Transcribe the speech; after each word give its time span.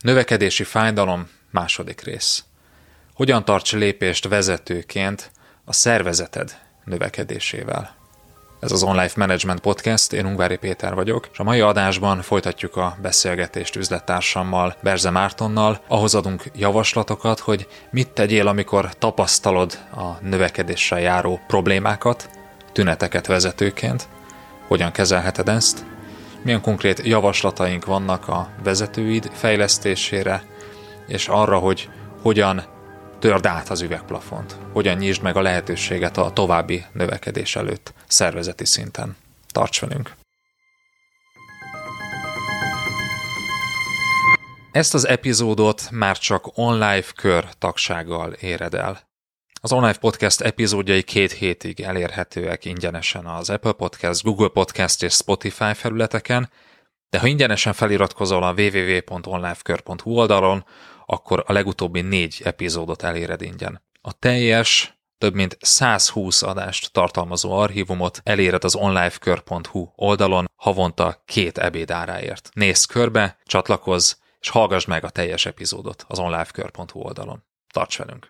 Növekedési 0.00 0.64
fájdalom, 0.64 1.28
második 1.50 2.00
rész. 2.00 2.44
Hogyan 3.14 3.44
tarts 3.44 3.72
lépést 3.72 4.28
vezetőként 4.28 5.30
a 5.64 5.72
szervezeted 5.72 6.58
növekedésével? 6.84 7.96
Ez 8.60 8.72
az 8.72 8.82
Online 8.82 9.10
Management 9.16 9.60
Podcast, 9.60 10.12
én 10.12 10.26
Ungvári 10.26 10.56
Péter 10.56 10.94
vagyok, 10.94 11.28
és 11.32 11.38
a 11.38 11.42
mai 11.42 11.60
adásban 11.60 12.22
folytatjuk 12.22 12.76
a 12.76 12.96
beszélgetést 13.02 13.76
üzlettársammal, 13.76 14.76
Berze 14.82 15.10
Mártonnal. 15.10 15.80
Ahhoz 15.88 16.14
adunk 16.14 16.44
javaslatokat, 16.54 17.38
hogy 17.38 17.68
mit 17.90 18.08
tegyél, 18.08 18.46
amikor 18.46 18.94
tapasztalod 18.98 19.78
a 19.96 20.18
növekedéssel 20.20 21.00
járó 21.00 21.40
problémákat, 21.46 22.30
tüneteket 22.72 23.26
vezetőként, 23.26 24.08
hogyan 24.66 24.92
kezelheted 24.92 25.48
ezt, 25.48 25.84
milyen 26.42 26.60
konkrét 26.60 27.06
javaslataink 27.06 27.84
vannak 27.84 28.28
a 28.28 28.48
vezetőid 28.62 29.30
fejlesztésére, 29.32 30.42
és 31.06 31.28
arra, 31.28 31.58
hogy 31.58 31.88
hogyan 32.22 32.62
törd 33.18 33.46
át 33.46 33.68
az 33.68 33.80
üvegplafont, 33.80 34.56
hogyan 34.72 34.96
nyisd 34.96 35.22
meg 35.22 35.36
a 35.36 35.42
lehetőséget 35.42 36.16
a 36.16 36.30
további 36.32 36.84
növekedés 36.92 37.56
előtt 37.56 37.92
szervezeti 38.06 38.64
szinten. 38.64 39.16
Tarts 39.52 39.80
velünk! 39.80 40.12
Ezt 44.72 44.94
az 44.94 45.06
epizódot 45.06 45.90
már 45.90 46.18
csak 46.18 46.46
online 46.54 47.02
kör 47.14 47.44
tagsággal 47.58 48.32
éred 48.32 48.74
el. 48.74 49.09
Az 49.62 49.72
online 49.72 49.98
podcast 49.98 50.40
epizódjai 50.40 51.02
két 51.02 51.32
hétig 51.32 51.80
elérhetőek 51.80 52.64
ingyenesen 52.64 53.26
az 53.26 53.50
Apple 53.50 53.72
Podcast, 53.72 54.22
Google 54.22 54.48
Podcast 54.48 55.02
és 55.02 55.12
Spotify 55.12 55.74
felületeken, 55.74 56.50
de 57.10 57.18
ha 57.18 57.26
ingyenesen 57.26 57.72
feliratkozol 57.72 58.42
a 58.42 58.52
www.onlifekör.hu 58.52 60.10
oldalon, 60.10 60.64
akkor 61.06 61.44
a 61.46 61.52
legutóbbi 61.52 62.00
négy 62.00 62.40
epizódot 62.44 63.02
eléred 63.02 63.42
ingyen. 63.42 63.82
A 64.00 64.12
teljes, 64.12 64.98
több 65.18 65.34
mint 65.34 65.56
120 65.60 66.42
adást 66.42 66.92
tartalmazó 66.92 67.52
archívumot 67.52 68.20
eléred 68.24 68.64
az 68.64 68.74
onlifekör.hu 68.74 69.88
oldalon 69.94 70.50
havonta 70.56 71.22
két 71.24 71.58
ebéd 71.58 71.90
áráért. 71.90 72.50
Nézz 72.52 72.84
körbe, 72.84 73.38
csatlakozz, 73.44 74.12
és 74.40 74.48
hallgass 74.48 74.84
meg 74.84 75.04
a 75.04 75.10
teljes 75.10 75.46
epizódot 75.46 76.04
az 76.08 76.18
onlifekör.hu 76.18 77.00
oldalon. 77.00 77.44
Tarts 77.72 77.98
velünk! 77.98 78.28